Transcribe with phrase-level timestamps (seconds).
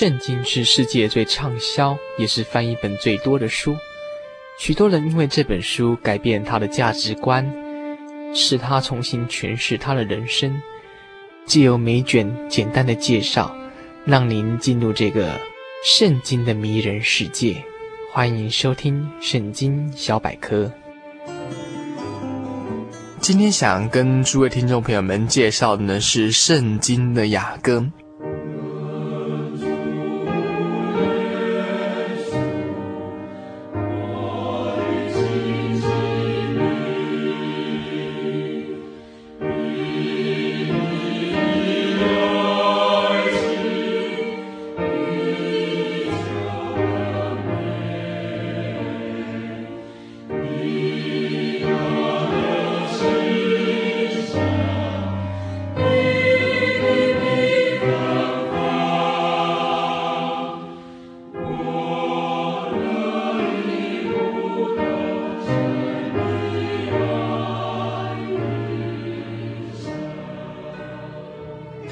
[0.00, 3.76] 圣经是世界最畅销，也是翻译本最多的书。
[4.58, 7.46] 许多人因为这本书改变他的价值观，
[8.32, 10.58] 使他重新诠释他的人生。
[11.44, 13.54] 借由每卷简单的介绍，
[14.06, 15.38] 让您进入这个
[15.84, 17.62] 圣经的迷人世界。
[18.10, 20.72] 欢迎收听《圣经小百科》。
[23.20, 27.80] 今天想跟诸位听众朋友们介绍的呢是《圣经的雅歌》。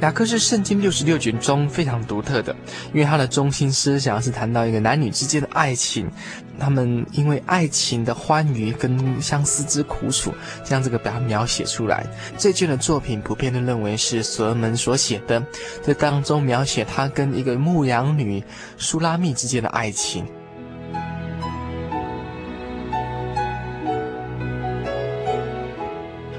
[0.00, 2.56] 雅歌是圣经六十六卷中非常独特的，
[2.94, 6.10] 因为他的中心思想是谈到一个男女之间的爱情，
[6.58, 10.32] 他们因为爱情的欢愉跟相思之苦楚，
[10.64, 12.06] 将这个把它描写出来。
[12.38, 15.44] 这卷的作品普遍都认为是所罗门所写的，
[15.84, 18.42] 这当中描写他跟一个牧羊女
[18.78, 20.24] 苏拉密之间的爱情。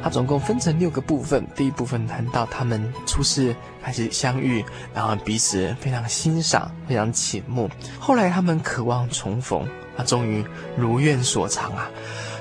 [0.03, 1.45] 它总共分成六个部分。
[1.55, 4.63] 第一部分谈到他们初次开始相遇，
[4.93, 7.69] 然后彼此非常欣赏，非常倾慕。
[7.99, 10.43] 后来他们渴望重逢，他终于
[10.75, 11.89] 如愿所偿啊！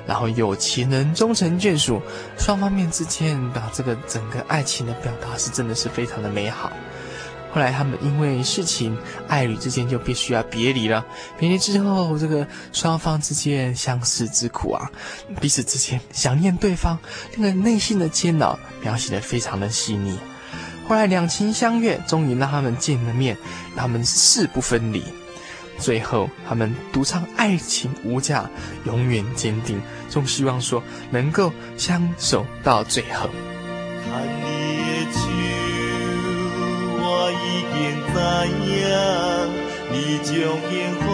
[0.06, 2.00] 然后有情人终成眷属，
[2.36, 6.72] 双方面之间的这个整个爱情的表达是真的是非常的美好。
[7.52, 8.96] 后来他们因为事情，
[9.26, 11.04] 爱侣之间就必须要别离了。
[11.38, 14.88] 别离之后，这个双方之间相思之苦啊，
[15.40, 16.98] 彼此之间想念对方，
[17.36, 20.16] 那个内心的煎熬描写得非常的细腻。
[20.86, 23.36] 后来两情相悦，终于让他们见了面，
[23.76, 25.02] 他们誓不分离。
[25.78, 28.48] 最后他们独唱爱情无价，
[28.84, 33.30] 永远坚定，总希望说能够相守到最后。
[37.50, 37.76] 已经
[38.12, 38.14] 知
[38.64, 38.78] 影，
[39.90, 40.30] 你将
[40.70, 41.04] 幸福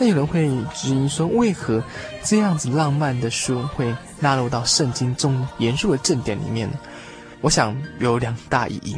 [0.00, 1.82] 那有人会质疑说，为何
[2.22, 6.78] 这样子浪漫的书会纳入到圣经中严肃的正典里面呢？
[7.40, 8.96] 我想有两大意义。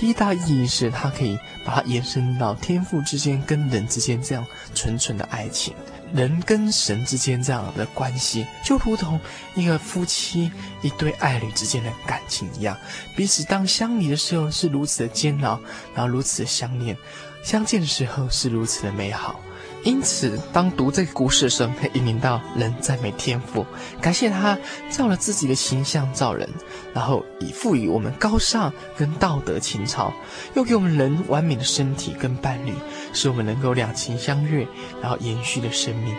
[0.00, 4.42] 第一大意义是，它可以把它延伸到天赋之间跟人之间这样
[4.74, 5.74] 纯纯的爱情，
[6.14, 9.20] 人跟神之间这样的关系，就如同
[9.54, 10.50] 一个夫妻
[10.80, 12.74] 一对爱侣之间的感情一样，
[13.14, 15.60] 彼此当相离的时候是如此的煎熬，
[15.94, 16.96] 然后如此的相恋，
[17.44, 19.38] 相见的时候是如此的美好。
[19.82, 23.64] 因此，当读这个故事的时候，可以引领到人赞美天赋，
[24.00, 24.58] 感谢他
[24.90, 26.46] 照了自己的形象造人，
[26.92, 30.12] 然后以赋予我们高尚跟道德情操，
[30.54, 32.74] 又给我们人完美的身体跟伴侣，
[33.14, 34.66] 使我们能够两情相悦，
[35.00, 36.14] 然后延续的生命。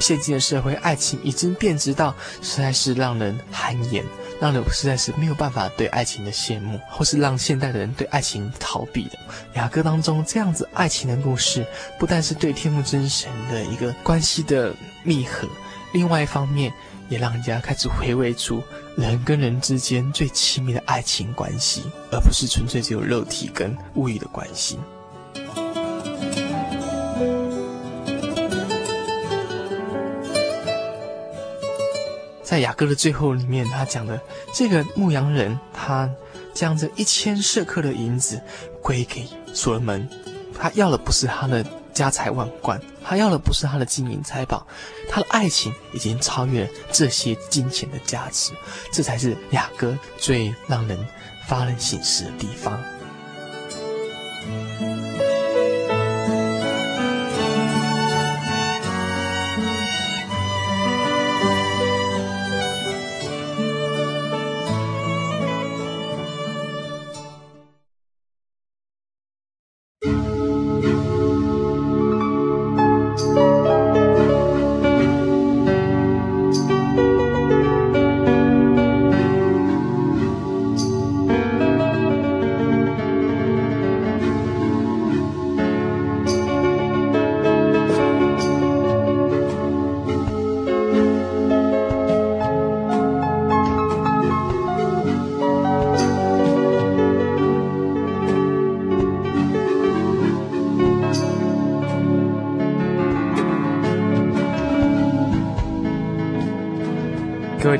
[0.00, 4.04] 现今的社会，爱情已经变质到实在是让人汗颜。
[4.40, 9.18] 让人实在是没有办法对爱情的羡慕，或是让现代的人对爱情逃避的。
[9.54, 11.66] 雅歌当中这样子爱情的故事，
[11.98, 15.48] 不但是对天父真神的一个关系的密合，
[15.92, 16.72] 另外一方面
[17.08, 18.62] 也让人家开始回味出
[18.96, 24.78] 人跟人之间最亲密的爱情关系，而不是纯粹只有肉体跟物欲的关系。
[32.54, 34.20] 在雅歌的最后里面，他讲的
[34.52, 36.08] 这个牧羊人，他
[36.54, 38.40] 将这一千舍客的银子
[38.80, 40.08] 归给所罗门，
[40.56, 44.64] 他要的不是他的家财万贯，他要的不是他的金银财宝，
[45.10, 48.52] 他的爱情已经超越了这些金钱的价值，
[48.92, 50.96] 这才是雅歌最让人
[51.48, 52.80] 发人省思的地方。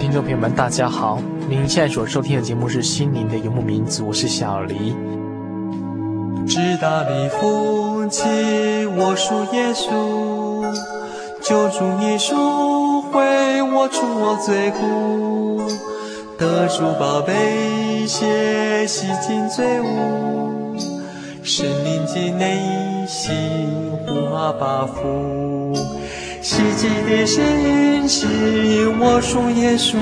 [0.05, 1.19] 听众朋友们，大家好！
[1.49, 4.95] 您现在所收听的节目是《心灵的游牧民族》，我是小黎。
[6.47, 8.23] 至大的福气，
[8.99, 10.63] 我属耶稣，
[11.41, 15.67] 救主你赎回我出我罪过，
[16.37, 20.77] 得主宝贝血洗净罪污，
[21.43, 22.61] 神灵进内
[23.09, 23.35] 心
[24.07, 25.73] 呼阿爸父。
[26.45, 28.27] 希奇的信息，
[29.01, 29.97] 我属耶稣，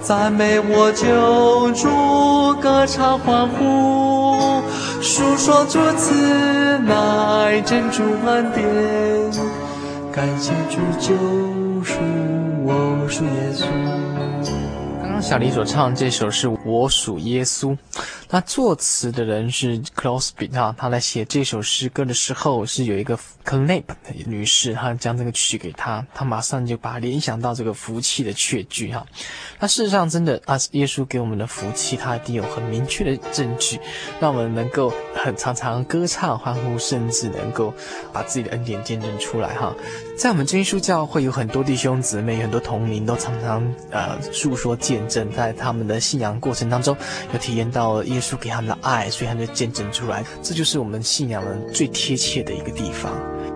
[0.00, 4.62] 赞美我救主，歌唱欢呼，
[5.02, 6.14] 述说主慈
[6.88, 8.64] 爱真主恩典，
[10.12, 11.12] 感谢主救
[11.82, 11.94] 赎，
[12.62, 13.64] 我属耶稣。
[15.02, 17.76] 刚刚小黎所唱这首是我属耶稣，
[18.30, 23.84] 那作词的人是 Crosby 哈，他在写这首诗歌的时候是有一个 Knapp
[24.26, 29.06] 女士，她将这个曲给他，他马上就把联想到这个福气的确据哈。
[29.60, 33.78] 那事实上真的啊，耶稣给我们的福气，他一定有很明确的证据，
[34.20, 37.72] 让我们能够很常常歌唱欢呼，甚至能够
[38.12, 39.74] 把自己的恩典见证出来哈。
[40.16, 45.06] 在我们真耶稣教会有很多弟兄姊妹，很多同龄都常常呃诉说见。
[45.08, 46.96] 证在他们的信仰过程当中，
[47.32, 50.24] 有体验到耶稣给他们的爱，所以他们就见证出来。
[50.40, 53.12] 这就是我们信仰的最贴切的一个地方。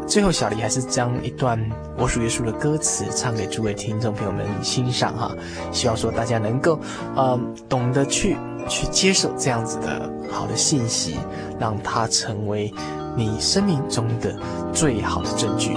[0.07, 1.59] 最后，小黎还是将一段
[1.97, 5.35] 我属耶稣的歌词唱给诸位听众朋友们欣赏哈。
[5.73, 6.79] 希望说大家能够
[7.15, 8.37] 呃懂得去
[8.69, 11.17] 去接受这样子的好的信息，
[11.59, 12.73] 让它成为
[13.17, 14.37] 你生命中的
[14.73, 15.75] 最好的证据。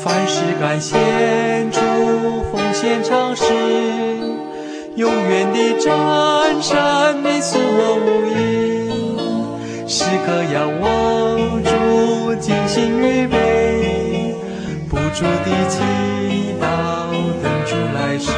[0.00, 0.96] 凡事感谢
[1.72, 1.80] 主，
[2.52, 3.44] 奉献唱诗，
[4.94, 6.78] 永远的战胜
[7.24, 7.60] 你所
[8.06, 14.36] 无疑，时刻仰望主，尽心预备，
[14.88, 15.82] 不住地祈
[16.60, 16.64] 祷，
[17.42, 18.30] 等主来时，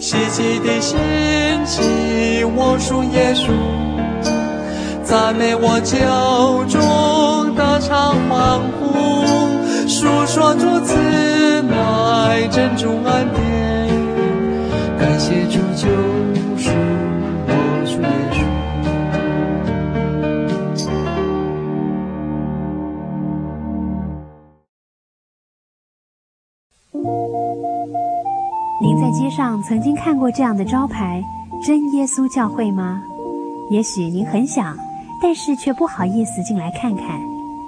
[0.00, 0.98] 希奇的心
[1.64, 3.52] 情，我属耶稣，
[5.04, 5.96] 赞美我救
[6.66, 6.78] 主，
[7.54, 8.88] 歌唱欢呼。
[9.98, 10.94] 述说主慈
[11.72, 13.88] 爱，珍重恩典，
[14.96, 15.88] 感谢主救
[16.56, 16.70] 赎，
[17.48, 17.52] 我
[17.84, 18.38] 属耶稣。
[28.80, 31.20] 您在街上曾经看过这样的招牌
[31.66, 33.02] “真耶稣教会”吗？
[33.72, 34.76] 也许您很想，
[35.20, 37.20] 但是却不好意思进来看看。